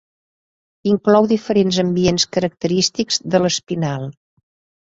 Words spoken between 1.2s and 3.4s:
diferents ambients característics